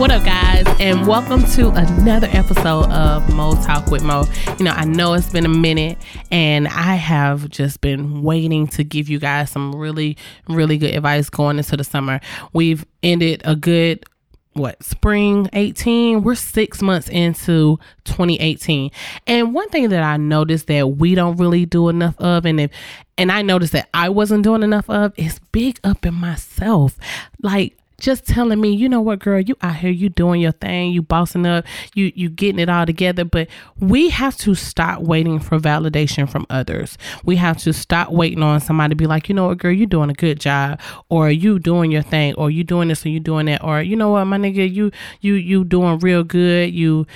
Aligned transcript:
What 0.00 0.10
up, 0.10 0.24
guys, 0.24 0.64
and 0.80 1.06
welcome 1.06 1.44
to 1.44 1.68
another 1.72 2.26
episode 2.32 2.86
of 2.86 3.28
Mo 3.34 3.52
Talk 3.56 3.90
with 3.90 4.02
Mo. 4.02 4.24
You 4.58 4.64
know, 4.64 4.70
I 4.70 4.86
know 4.86 5.12
it's 5.12 5.28
been 5.28 5.44
a 5.44 5.50
minute, 5.50 5.98
and 6.30 6.68
I 6.68 6.94
have 6.94 7.50
just 7.50 7.82
been 7.82 8.22
waiting 8.22 8.66
to 8.68 8.82
give 8.82 9.10
you 9.10 9.18
guys 9.18 9.50
some 9.50 9.74
really, 9.74 10.16
really 10.48 10.78
good 10.78 10.94
advice 10.94 11.28
going 11.28 11.58
into 11.58 11.76
the 11.76 11.84
summer. 11.84 12.18
We've 12.54 12.86
ended 13.02 13.42
a 13.44 13.54
good 13.54 14.06
what 14.54 14.82
spring 14.82 15.48
18 15.52 16.24
we're 16.24 16.34
six 16.34 16.82
months 16.82 17.08
into 17.08 17.78
2018 18.02 18.90
and 19.28 19.54
one 19.54 19.68
thing 19.68 19.90
that 19.90 20.02
i 20.02 20.16
noticed 20.16 20.66
that 20.66 20.88
we 20.96 21.14
don't 21.14 21.36
really 21.36 21.64
do 21.64 21.88
enough 21.88 22.16
of 22.18 22.44
and 22.44 22.58
if 22.58 22.70
and 23.16 23.30
i 23.30 23.42
noticed 23.42 23.72
that 23.72 23.88
i 23.94 24.08
wasn't 24.08 24.42
doing 24.42 24.64
enough 24.64 24.90
of 24.90 25.12
is 25.16 25.38
big 25.52 25.78
up 25.84 26.04
in 26.04 26.14
myself 26.14 26.98
like 27.44 27.79
just 28.00 28.26
telling 28.26 28.60
me, 28.60 28.74
you 28.74 28.88
know 28.88 29.00
what, 29.00 29.20
girl, 29.20 29.40
you 29.40 29.56
out 29.62 29.76
here, 29.76 29.90
you 29.90 30.08
doing 30.08 30.40
your 30.40 30.52
thing, 30.52 30.92
you 30.92 31.02
bossing 31.02 31.46
up, 31.46 31.64
you 31.94 32.12
you 32.14 32.28
getting 32.28 32.58
it 32.58 32.68
all 32.68 32.86
together. 32.86 33.24
But 33.24 33.48
we 33.78 34.08
have 34.10 34.36
to 34.38 34.54
stop 34.54 35.02
waiting 35.02 35.38
for 35.38 35.58
validation 35.58 36.28
from 36.28 36.46
others. 36.50 36.98
We 37.24 37.36
have 37.36 37.58
to 37.58 37.72
stop 37.72 38.10
waiting 38.10 38.42
on 38.42 38.60
somebody 38.60 38.90
to 38.90 38.96
be 38.96 39.06
like, 39.06 39.28
you 39.28 39.34
know 39.34 39.48
what, 39.48 39.58
girl, 39.58 39.72
you 39.72 39.86
doing 39.86 40.10
a 40.10 40.14
good 40.14 40.40
job, 40.40 40.80
or 41.08 41.30
you 41.30 41.58
doing 41.58 41.92
your 41.92 42.02
thing, 42.02 42.34
or 42.34 42.50
you 42.50 42.64
doing 42.64 42.88
this, 42.88 43.04
or 43.06 43.10
you 43.10 43.20
doing 43.20 43.46
that, 43.46 43.62
or 43.62 43.82
you 43.82 43.96
know 43.96 44.10
what, 44.10 44.24
my 44.24 44.38
nigga, 44.38 44.72
you 44.72 44.90
you 45.20 45.34
you 45.34 45.64
doing 45.64 45.98
real 46.00 46.24
good, 46.24 46.72
you 46.72 47.06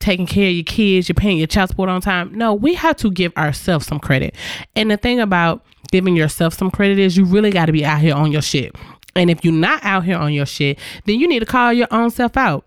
taking 0.00 0.26
care 0.26 0.48
of 0.48 0.54
your 0.54 0.64
kids, 0.64 1.08
you're 1.08 1.14
paying 1.14 1.38
your 1.38 1.46
child 1.46 1.70
support 1.70 1.88
on 1.88 2.00
time. 2.00 2.32
No, 2.36 2.54
we 2.54 2.74
have 2.74 2.96
to 2.98 3.10
give 3.10 3.36
ourselves 3.36 3.86
some 3.86 3.98
credit. 3.98 4.34
And 4.76 4.90
the 4.90 4.96
thing 4.96 5.20
about 5.20 5.64
giving 5.90 6.16
yourself 6.16 6.54
some 6.54 6.70
credit 6.70 6.98
is 6.98 7.16
you 7.16 7.24
really 7.24 7.50
got 7.50 7.66
to 7.66 7.72
be 7.72 7.84
out 7.84 8.00
here 8.00 8.14
on 8.14 8.30
your 8.30 8.42
shit. 8.42 8.74
And 9.14 9.30
if 9.30 9.44
you're 9.44 9.52
not 9.52 9.84
out 9.84 10.04
here 10.04 10.16
on 10.16 10.32
your 10.32 10.46
shit, 10.46 10.78
then 11.04 11.18
you 11.18 11.26
need 11.26 11.40
to 11.40 11.46
call 11.46 11.72
your 11.72 11.88
own 11.90 12.10
self 12.10 12.36
out 12.36 12.66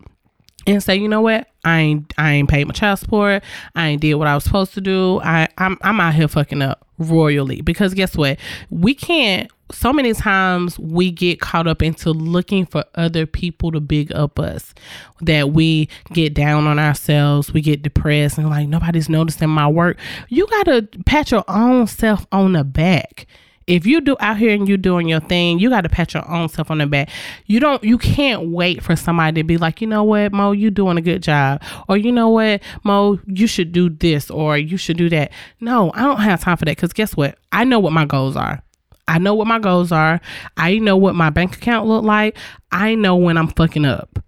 and 0.66 0.82
say, 0.82 0.96
you 0.96 1.08
know 1.08 1.20
what? 1.20 1.48
I 1.64 1.78
ain't 1.80 2.14
I 2.18 2.32
ain't 2.32 2.48
paid 2.48 2.66
my 2.66 2.72
child 2.72 2.98
support. 2.98 3.42
I 3.74 3.88
ain't 3.88 4.00
did 4.00 4.14
what 4.14 4.26
I 4.26 4.34
was 4.34 4.44
supposed 4.44 4.74
to 4.74 4.80
do. 4.80 5.20
I 5.22 5.48
I'm 5.58 5.78
I'm 5.82 6.00
out 6.00 6.14
here 6.14 6.28
fucking 6.28 6.62
up 6.62 6.86
royally 6.98 7.60
because 7.60 7.94
guess 7.94 8.16
what? 8.16 8.38
We 8.70 8.94
can't 8.94 9.50
so 9.70 9.92
many 9.92 10.12
times 10.12 10.78
we 10.78 11.10
get 11.10 11.40
caught 11.40 11.66
up 11.66 11.82
into 11.82 12.10
looking 12.10 12.66
for 12.66 12.84
other 12.94 13.26
people 13.26 13.72
to 13.72 13.80
big 13.80 14.12
up 14.12 14.38
us 14.38 14.74
that 15.22 15.52
we 15.52 15.88
get 16.12 16.34
down 16.34 16.66
on 16.66 16.78
ourselves 16.78 17.54
we 17.54 17.62
get 17.62 17.80
depressed 17.80 18.36
and 18.36 18.50
like 18.50 18.68
nobody's 18.68 19.08
noticing 19.08 19.48
my 19.48 19.66
work 19.66 19.98
you 20.28 20.46
got 20.48 20.64
to 20.64 20.86
pat 21.06 21.30
your 21.30 21.44
own 21.48 21.86
self 21.86 22.26
on 22.32 22.52
the 22.52 22.62
back 22.64 23.26
if 23.66 23.86
you 23.86 24.00
do 24.00 24.16
out 24.20 24.38
here 24.38 24.52
and 24.54 24.68
you 24.68 24.76
doing 24.76 25.08
your 25.08 25.20
thing, 25.20 25.58
you 25.58 25.70
got 25.70 25.82
to 25.82 25.88
pat 25.88 26.14
your 26.14 26.28
own 26.30 26.48
self 26.48 26.70
on 26.70 26.78
the 26.78 26.86
back. 26.86 27.10
You 27.46 27.60
don't, 27.60 27.82
you 27.84 27.98
can't 27.98 28.48
wait 28.48 28.82
for 28.82 28.96
somebody 28.96 29.40
to 29.40 29.44
be 29.44 29.56
like, 29.56 29.80
you 29.80 29.86
know 29.86 30.04
what, 30.04 30.32
Mo, 30.32 30.52
you 30.52 30.70
doing 30.70 30.98
a 30.98 31.00
good 31.02 31.22
job, 31.22 31.62
or 31.88 31.96
you 31.96 32.12
know 32.12 32.28
what, 32.28 32.62
Mo, 32.84 33.18
you 33.26 33.46
should 33.46 33.72
do 33.72 33.88
this, 33.88 34.30
or 34.30 34.58
you 34.58 34.76
should 34.76 34.96
do 34.96 35.08
that. 35.10 35.32
No, 35.60 35.92
I 35.94 36.02
don't 36.02 36.20
have 36.20 36.40
time 36.40 36.56
for 36.56 36.64
that 36.64 36.76
because 36.76 36.92
guess 36.92 37.16
what? 37.16 37.38
I 37.52 37.64
know 37.64 37.78
what 37.78 37.92
my 37.92 38.04
goals 38.04 38.36
are. 38.36 38.62
I 39.08 39.18
know 39.18 39.34
what 39.34 39.46
my 39.46 39.58
goals 39.58 39.92
are. 39.92 40.20
I 40.56 40.78
know 40.78 40.96
what 40.96 41.14
my 41.14 41.30
bank 41.30 41.56
account 41.56 41.86
look 41.86 42.04
like. 42.04 42.36
I 42.70 42.94
know 42.94 43.16
when 43.16 43.36
I'm 43.36 43.48
fucking 43.48 43.84
up, 43.84 44.18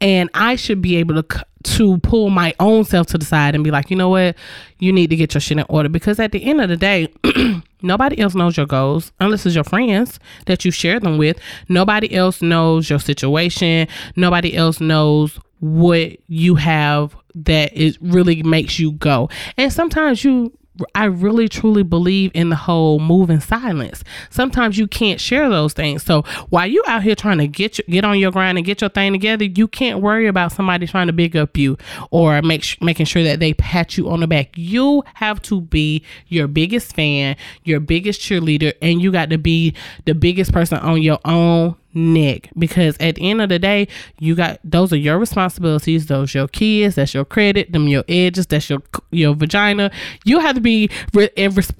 and 0.00 0.28
I 0.34 0.56
should 0.56 0.82
be 0.82 0.96
able 0.96 1.22
to 1.22 1.46
to 1.64 1.98
pull 1.98 2.30
my 2.30 2.54
own 2.60 2.84
self 2.84 3.08
to 3.08 3.18
the 3.18 3.24
side 3.24 3.56
and 3.56 3.64
be 3.64 3.72
like, 3.72 3.90
you 3.90 3.96
know 3.96 4.08
what, 4.08 4.36
you 4.78 4.92
need 4.92 5.10
to 5.10 5.16
get 5.16 5.34
your 5.34 5.40
shit 5.40 5.58
in 5.58 5.64
order 5.68 5.88
because 5.88 6.20
at 6.20 6.30
the 6.32 6.44
end 6.44 6.60
of 6.60 6.68
the 6.68 6.76
day. 6.76 7.12
Nobody 7.82 8.18
else 8.18 8.34
knows 8.34 8.56
your 8.56 8.66
goals 8.66 9.12
unless 9.20 9.46
it's 9.46 9.54
your 9.54 9.64
friends 9.64 10.18
that 10.46 10.64
you 10.64 10.70
share 10.70 10.98
them 11.00 11.18
with. 11.18 11.38
Nobody 11.68 12.14
else 12.14 12.42
knows 12.42 12.88
your 12.88 12.98
situation. 12.98 13.88
Nobody 14.16 14.56
else 14.56 14.80
knows 14.80 15.38
what 15.60 16.16
you 16.26 16.54
have 16.56 17.16
that 17.34 17.76
it 17.76 17.96
really 18.00 18.42
makes 18.42 18.78
you 18.78 18.92
go. 18.92 19.28
And 19.56 19.72
sometimes 19.72 20.24
you 20.24 20.56
I 20.94 21.04
really 21.04 21.48
truly 21.48 21.82
believe 21.82 22.30
in 22.34 22.50
the 22.50 22.56
whole 22.56 22.98
move 22.98 23.30
in 23.30 23.40
silence. 23.40 24.04
Sometimes 24.30 24.78
you 24.78 24.86
can't 24.86 25.20
share 25.20 25.48
those 25.48 25.72
things. 25.72 26.02
So 26.02 26.22
while 26.50 26.66
you 26.66 26.82
out 26.86 27.02
here 27.02 27.14
trying 27.14 27.38
to 27.38 27.48
get 27.48 27.78
your, 27.78 27.84
get 27.88 28.04
on 28.04 28.18
your 28.18 28.30
grind 28.30 28.58
and 28.58 28.64
get 28.64 28.80
your 28.80 28.90
thing 28.90 29.12
together, 29.12 29.44
you 29.44 29.68
can't 29.68 30.00
worry 30.00 30.26
about 30.26 30.52
somebody 30.52 30.86
trying 30.86 31.06
to 31.06 31.12
big 31.12 31.36
up 31.36 31.56
you 31.56 31.76
or 32.10 32.42
make 32.42 32.80
making 32.82 33.06
sure 33.06 33.22
that 33.22 33.40
they 33.40 33.54
pat 33.54 33.96
you 33.96 34.08
on 34.08 34.20
the 34.20 34.26
back. 34.26 34.50
You 34.56 35.02
have 35.14 35.40
to 35.42 35.60
be 35.60 36.04
your 36.28 36.48
biggest 36.48 36.94
fan, 36.94 37.36
your 37.64 37.80
biggest 37.80 38.20
cheerleader, 38.20 38.72
and 38.82 39.00
you 39.00 39.12
got 39.12 39.30
to 39.30 39.38
be 39.38 39.74
the 40.04 40.14
biggest 40.14 40.52
person 40.52 40.78
on 40.78 41.02
your 41.02 41.18
own 41.24 41.76
neck 41.96 42.50
because 42.58 42.96
at 43.00 43.14
the 43.14 43.30
end 43.30 43.40
of 43.40 43.48
the 43.48 43.58
day 43.58 43.88
you 44.18 44.34
got 44.34 44.60
those 44.62 44.92
are 44.92 44.96
your 44.96 45.18
responsibilities 45.18 46.06
those 46.06 46.34
your 46.34 46.46
kids 46.48 46.94
that's 46.96 47.14
your 47.14 47.24
credit 47.24 47.72
them 47.72 47.88
your 47.88 48.04
edges 48.08 48.46
that's 48.46 48.68
your 48.68 48.82
your 49.10 49.34
vagina 49.34 49.90
you 50.24 50.38
have 50.38 50.54
to 50.54 50.60
be 50.60 50.90
re- 51.14 51.30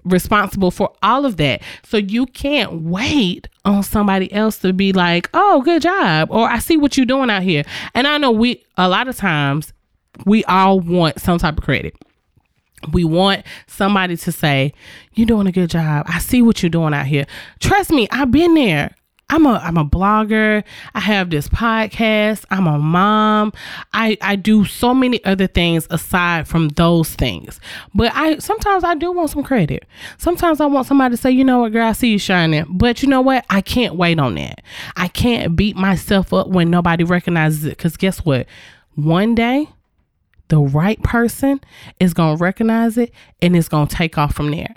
responsible 0.05 0.71
for 0.71 0.93
all 1.03 1.25
of 1.27 1.37
that 1.37 1.63
so 1.85 1.97
you 1.97 2.27
can't 2.27 2.83
wait 2.83 3.49
on 3.65 3.83
somebody 3.83 4.33
else 4.33 4.59
to 4.59 4.73
be 4.73 4.93
like 4.93 5.29
oh 5.35 5.61
good 5.63 5.83
job 5.83 6.29
or 6.31 6.49
i 6.49 6.59
see 6.59 6.77
what 6.77 6.97
you're 6.97 7.07
doing 7.07 7.31
out 7.31 7.43
here 7.43 7.63
and 7.95 8.07
i 8.07 8.17
know 8.17 8.31
we 8.31 8.65
a 8.77 8.89
lot 8.89 9.07
of 9.09 9.17
times 9.17 9.73
we 10.25 10.43
all 10.45 10.81
want 10.81 11.21
some 11.21 11.39
type 11.39 11.59
of 11.59 11.65
credit 11.65 11.95
we 12.93 13.05
want 13.05 13.45
somebody 13.67 14.17
to 14.17 14.33
say, 14.33 14.73
You're 15.15 15.27
doing 15.27 15.47
a 15.47 15.53
good 15.53 15.71
job. 15.71 16.07
I 16.09 16.19
see 16.19 16.43
what 16.43 16.63
you're 16.63 16.71
doing 16.71 16.95
out 16.95 17.07
here. 17.07 17.27
Trust 17.59 17.91
me, 17.91 18.07
I've 18.11 18.31
been 18.31 18.55
there. 18.55 18.95
I'm 19.29 19.45
a 19.45 19.55
I'm 19.55 19.77
a 19.77 19.85
blogger. 19.85 20.63
I 20.95 21.01
have 21.01 21.31
this 21.31 21.49
podcast. 21.49 22.45
I'm 22.51 22.69
a 22.69 22.79
mom. 22.79 23.53
I 23.93 24.17
I 24.23 24.37
do 24.37 24.65
so 24.65 24.95
many 24.95 25.25
other 25.25 25.49
things 25.49 25.89
aside 25.91 26.47
from 26.47 26.69
those 26.71 27.11
things. 27.11 27.59
But 27.93 28.13
I 28.15 28.39
sometimes 28.39 28.85
I 28.85 28.95
do 28.95 29.11
want 29.11 29.31
some 29.31 29.43
credit. 29.43 29.85
Sometimes 30.17 30.61
I 30.61 30.67
want 30.67 30.87
somebody 30.87 31.17
to 31.17 31.21
say, 31.21 31.33
"You 31.33 31.43
know 31.43 31.59
what, 31.59 31.73
girl, 31.73 31.89
I 31.89 31.93
see 31.93 32.13
you 32.13 32.21
shining." 32.21 32.67
But 32.69 33.03
you 33.03 33.09
know 33.09 33.21
what? 33.21 33.45
I 33.51 33.63
can't 33.63 33.97
wait 33.97 34.21
on 34.21 34.37
that. 34.37 34.63
I 34.97 35.09
can't 35.09 35.57
beat 35.57 35.75
myself 35.75 36.33
up 36.33 36.47
when 36.49 36.71
nobody 36.71 37.03
recognizes 37.03 37.65
it 37.65 37.77
cuz 37.79 37.97
guess 37.97 38.25
what? 38.25 38.47
One 38.95 39.35
day 39.35 39.69
the 40.49 40.61
right 40.61 41.03
person 41.03 41.61
is 41.99 42.15
going 42.15 42.37
to 42.37 42.43
recognize 42.43 42.97
it 42.97 43.13
and 43.43 43.57
it's 43.57 43.69
going 43.69 43.89
to 43.89 43.97
take 43.97 44.17
off 44.17 44.35
from 44.35 44.53
there. 44.53 44.77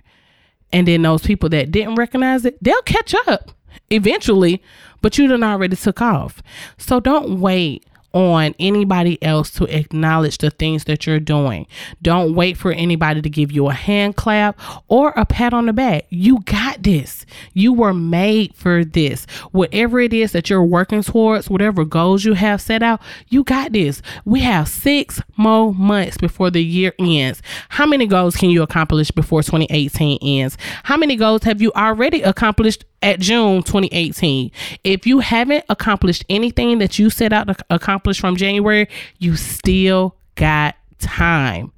And 0.73 0.87
then 0.87 1.03
those 1.03 1.21
people 1.21 1.49
that 1.49 1.69
didn't 1.69 1.95
recognize 1.95 2.43
it, 2.45 2.57
they'll 2.63 2.81
catch 2.81 3.13
up 3.27 3.51
eventually, 3.89 4.61
but 5.01 5.17
you 5.17 5.27
done 5.27 5.43
already 5.43 5.75
took 5.75 6.01
off. 6.01 6.41
So 6.77 6.99
don't 6.99 7.39
wait 7.39 7.85
on 8.13 8.55
anybody 8.59 9.21
else 9.23 9.51
to 9.51 9.65
acknowledge 9.65 10.37
the 10.39 10.49
things 10.49 10.85
that 10.85 11.05
you're 11.05 11.19
doing. 11.19 11.67
Don't 12.01 12.35
wait 12.35 12.57
for 12.57 12.71
anybody 12.71 13.21
to 13.21 13.29
give 13.29 13.51
you 13.51 13.69
a 13.69 13.73
hand 13.73 14.15
clap 14.15 14.59
or 14.87 15.11
a 15.15 15.25
pat 15.25 15.53
on 15.53 15.65
the 15.65 15.73
back. 15.73 16.05
You 16.09 16.39
got 16.41 16.83
this. 16.83 17.25
You 17.53 17.73
were 17.73 17.93
made 17.93 18.55
for 18.55 18.83
this. 18.83 19.25
Whatever 19.51 19.99
it 19.99 20.13
is 20.13 20.31
that 20.31 20.49
you're 20.49 20.63
working 20.63 21.03
towards, 21.03 21.49
whatever 21.49 21.85
goals 21.85 22.25
you 22.25 22.33
have 22.33 22.61
set 22.61 22.81
out, 22.81 23.01
you 23.27 23.43
got 23.43 23.73
this. 23.73 24.01
We 24.25 24.41
have 24.41 24.67
six 24.67 25.21
more 25.37 25.73
months 25.73 26.17
before 26.17 26.49
the 26.49 26.63
year 26.63 26.93
ends. 26.99 27.41
How 27.69 27.85
many 27.85 28.07
goals 28.07 28.35
can 28.35 28.49
you 28.49 28.63
accomplish 28.63 29.11
before 29.11 29.43
2018 29.43 30.19
ends? 30.21 30.57
How 30.83 30.97
many 30.97 31.15
goals 31.15 31.43
have 31.43 31.61
you 31.61 31.71
already 31.75 32.21
accomplished 32.21 32.85
at 33.01 33.19
June 33.19 33.63
2018. 33.63 34.51
If 34.83 35.07
you 35.07 35.19
haven't 35.19 35.65
accomplished 35.69 36.25
anything 36.29 36.79
that 36.79 36.99
you 36.99 37.09
set 37.09 37.31
out 37.33 37.47
to 37.47 37.55
accomplish 37.69 37.98
from 38.17 38.35
January, 38.35 38.87
you 39.19 39.35
still 39.35 40.15
got 40.35 40.75
time. 40.99 41.71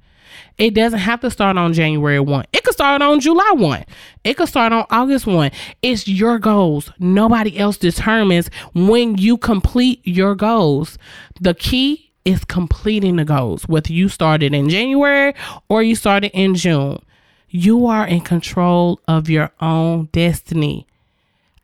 It 0.58 0.74
doesn't 0.74 0.98
have 0.98 1.20
to 1.20 1.30
start 1.30 1.56
on 1.56 1.72
January 1.72 2.20
1. 2.20 2.44
It 2.52 2.62
could 2.62 2.74
start 2.74 3.02
on 3.02 3.20
July 3.20 3.52
1. 3.54 3.84
It 4.24 4.36
could 4.36 4.48
start 4.48 4.72
on 4.72 4.86
August 4.90 5.26
1. 5.26 5.50
It's 5.82 6.06
your 6.06 6.38
goals. 6.38 6.92
Nobody 6.98 7.58
else 7.58 7.78
determines 7.78 8.48
when 8.74 9.16
you 9.16 9.36
complete 9.38 10.00
your 10.04 10.34
goals. 10.34 10.98
The 11.40 11.54
key 11.54 12.12
is 12.24 12.44
completing 12.44 13.16
the 13.16 13.24
goals, 13.24 13.66
whether 13.66 13.92
you 13.92 14.08
started 14.08 14.54
in 14.54 14.68
January 14.68 15.34
or 15.68 15.82
you 15.82 15.96
started 15.96 16.30
in 16.32 16.54
June. 16.54 17.02
You 17.48 17.86
are 17.86 18.06
in 18.06 18.20
control 18.20 19.00
of 19.08 19.28
your 19.28 19.50
own 19.60 20.08
destiny. 20.12 20.86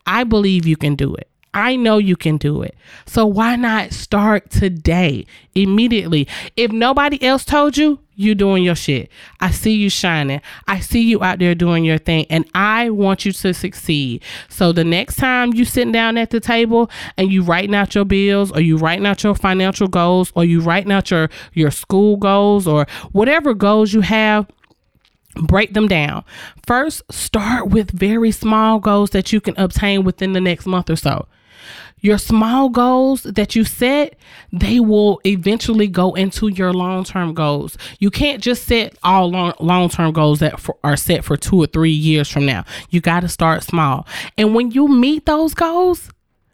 I 0.06 0.24
believe 0.24 0.66
you 0.66 0.76
can 0.76 0.96
do 0.96 1.14
it. 1.14 1.28
I 1.54 1.76
know 1.76 1.98
you 1.98 2.16
can 2.16 2.36
do 2.36 2.62
it. 2.62 2.74
So 3.06 3.26
why 3.26 3.56
not 3.56 3.92
start 3.92 4.50
today, 4.50 5.26
immediately? 5.54 6.28
If 6.56 6.72
nobody 6.72 7.22
else 7.22 7.44
told 7.44 7.76
you, 7.76 8.00
you 8.18 8.34
doing 8.34 8.64
your 8.64 8.74
shit. 8.74 9.10
I 9.40 9.52
see 9.52 9.74
you 9.74 9.88
shining. 9.88 10.40
I 10.66 10.80
see 10.80 11.02
you 11.02 11.22
out 11.22 11.38
there 11.38 11.54
doing 11.54 11.84
your 11.84 11.98
thing 11.98 12.26
and 12.28 12.44
I 12.52 12.90
want 12.90 13.24
you 13.24 13.30
to 13.30 13.54
succeed. 13.54 14.24
So 14.48 14.72
the 14.72 14.82
next 14.82 15.16
time 15.16 15.54
you 15.54 15.64
sitting 15.64 15.92
down 15.92 16.18
at 16.18 16.30
the 16.30 16.40
table 16.40 16.90
and 17.16 17.32
you 17.32 17.42
writing 17.42 17.76
out 17.76 17.94
your 17.94 18.04
bills 18.04 18.50
or 18.50 18.60
you 18.60 18.76
writing 18.76 19.06
out 19.06 19.22
your 19.22 19.36
financial 19.36 19.86
goals 19.86 20.32
or 20.34 20.44
you 20.44 20.60
writing 20.60 20.90
out 20.90 21.12
your 21.12 21.30
your 21.52 21.70
school 21.70 22.16
goals 22.16 22.66
or 22.66 22.88
whatever 23.12 23.54
goals 23.54 23.92
you 23.92 24.00
have, 24.00 24.48
break 25.36 25.74
them 25.74 25.86
down. 25.86 26.24
First, 26.66 27.02
start 27.12 27.68
with 27.68 27.92
very 27.92 28.32
small 28.32 28.80
goals 28.80 29.10
that 29.10 29.32
you 29.32 29.40
can 29.40 29.54
obtain 29.56 30.02
within 30.02 30.32
the 30.32 30.40
next 30.40 30.66
month 30.66 30.90
or 30.90 30.96
so. 30.96 31.28
Your 32.00 32.18
small 32.18 32.68
goals 32.68 33.24
that 33.24 33.56
you 33.56 33.64
set, 33.64 34.16
they 34.52 34.78
will 34.78 35.20
eventually 35.26 35.88
go 35.88 36.14
into 36.14 36.48
your 36.48 36.72
long 36.72 37.04
term 37.04 37.34
goals. 37.34 37.76
You 37.98 38.10
can't 38.10 38.42
just 38.42 38.64
set 38.64 38.96
all 39.02 39.30
long 39.30 39.88
term 39.88 40.12
goals 40.12 40.38
that 40.40 40.60
for, 40.60 40.76
are 40.84 40.96
set 40.96 41.24
for 41.24 41.36
two 41.36 41.56
or 41.56 41.66
three 41.66 41.90
years 41.90 42.28
from 42.28 42.46
now. 42.46 42.64
You 42.90 43.00
got 43.00 43.20
to 43.20 43.28
start 43.28 43.64
small. 43.64 44.06
And 44.36 44.54
when 44.54 44.70
you 44.70 44.88
meet 44.88 45.26
those 45.26 45.54
goals, 45.54 46.10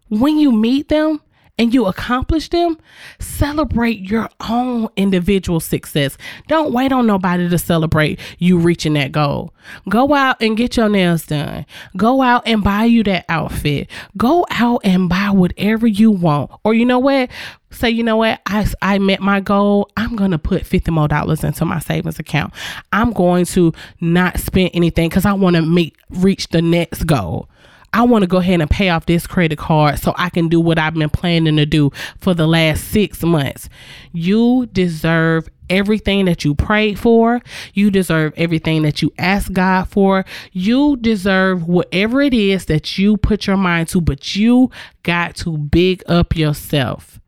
when 0.09 0.39
you 0.39 0.53
meet 0.53 0.89
them, 0.89 1.21
and 1.59 1.73
you 1.73 1.87
accomplish 1.87 2.49
them, 2.49 2.77
celebrate 3.21 4.01
your 4.01 4.29
own 4.49 4.89
individual 4.97 5.61
success. 5.61 6.19
Don't 6.49 6.73
wait 6.73 6.91
on 6.93 7.07
nobody 7.07 7.49
to 7.49 7.59
celebrate 7.59 8.19
you 8.39 8.59
reaching 8.59 8.95
that 8.95 9.13
goal. 9.13 9.55
Go 9.89 10.15
out 10.15 10.43
and 10.43 10.57
get 10.57 10.77
your 10.77 10.89
nails 10.89 11.27
done. 11.27 11.65
Go 11.97 12.23
out 12.23 12.43
and 12.47 12.65
buy 12.65 12.85
you 12.85 13.05
that 13.05 13.25
outfit. 13.29 13.89
Go 14.17 14.45
out 14.51 14.81
and 14.85 15.09
buy 15.09 15.31
whatever 15.31 15.87
you 15.87 16.11
want. 16.11 16.51
Or 16.65 16.75
you 16.75 16.85
know 16.85 16.99
what? 16.99 17.31
Say, 17.71 17.91
you 17.91 18.03
know 18.03 18.17
what? 18.17 18.41
I, 18.47 18.67
I 18.83 18.99
met 18.99 19.21
my 19.21 19.41
goal. 19.41 19.91
I'm 19.97 20.17
going 20.17 20.31
to 20.33 20.39
put 20.39 20.67
50 20.67 20.91
more 20.91 21.09
dollars 21.09 21.45
into 21.45 21.65
my 21.65 21.79
savings 21.79 22.19
account. 22.19 22.53
I'm 22.93 23.13
going 23.13 23.47
to 23.47 23.73
not 24.01 24.39
spend 24.39 24.71
anything 24.75 25.09
because 25.09 25.25
I 25.25 25.33
want 25.33 25.57
to 25.57 25.63
make 25.63 25.97
reach 26.11 26.49
the 26.49 26.63
next 26.63 27.05
goal. 27.05 27.49
I 27.95 28.03
want 28.03 28.23
to 28.23 28.27
go 28.27 28.39
ahead 28.39 28.61
and 28.61 28.69
pay 28.69 28.89
off 28.89 29.07
this 29.07 29.25
credit 29.25 29.57
card 29.57 30.01
so 30.01 30.15
I 30.17 30.29
can 30.29 30.49
do 30.49 30.61
what 30.61 30.81
I've 30.81 30.95
been 30.95 31.09
planning 31.09 31.57
to 31.57 31.65
do 31.65 31.93
for 32.19 32.35
the 32.35 32.45
last 32.45 32.89
six 32.89 33.23
months. 33.23 33.69
You 34.13 34.67
deserve 34.73 35.49
everything 35.71 36.25
that 36.25 36.45
you 36.45 36.57
prayed 36.57 36.99
for. 36.99 37.41
You 37.73 37.93
deserve 37.93 38.35
everything 38.37 38.83
that 38.83 39.01
you 39.01 39.13
asked 39.17 39.53
God 39.53 39.87
for. 39.89 40.25
You 40.51 40.97
deserve 40.97 41.69
whatever 41.69 42.21
it 42.21 42.35
is 42.35 42.67
that 42.67 42.99
you 42.99 43.17
put 43.17 43.47
your 43.47 43.57
mind 43.57 43.87
to, 43.91 44.01
but 44.01 44.35
you 44.35 44.73
got 45.05 45.37
to 45.37 45.57
big 45.57 46.03
up 46.09 46.35
yourself. 46.35 47.21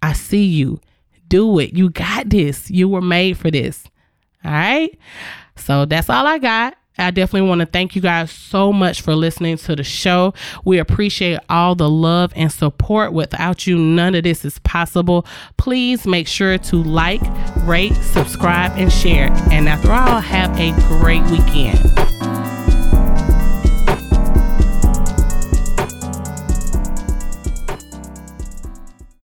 I 0.00 0.14
see 0.14 0.44
you. 0.44 0.80
Do 1.28 1.58
it. 1.58 1.74
You 1.74 1.90
got 1.90 2.30
this. 2.30 2.70
You 2.70 2.88
were 2.88 3.02
made 3.02 3.36
for 3.36 3.50
this. 3.50 3.84
All 4.42 4.50
right. 4.50 4.98
So 5.56 5.84
that's 5.84 6.08
all 6.08 6.26
I 6.26 6.38
got. 6.38 6.74
I 6.98 7.10
definitely 7.10 7.48
want 7.48 7.60
to 7.60 7.66
thank 7.66 7.94
you 7.94 8.02
guys 8.02 8.30
so 8.30 8.72
much 8.72 9.02
for 9.02 9.14
listening 9.14 9.56
to 9.58 9.76
the 9.76 9.84
show. 9.84 10.34
We 10.64 10.78
appreciate 10.78 11.38
all 11.48 11.74
the 11.74 11.88
love 11.88 12.32
and 12.36 12.50
support. 12.50 13.12
Without 13.12 13.66
you, 13.66 13.78
none 13.78 14.14
of 14.14 14.24
this 14.24 14.44
is 14.44 14.58
possible. 14.60 15.26
Please 15.56 16.06
make 16.06 16.28
sure 16.28 16.58
to 16.58 16.76
like, 16.82 17.20
rate, 17.64 17.94
subscribe, 17.96 18.72
and 18.76 18.92
share. 18.92 19.30
And 19.50 19.68
after 19.68 19.92
all, 19.92 20.20
have 20.20 20.58
a 20.58 20.72
great 21.00 21.22
weekend. 21.30 22.35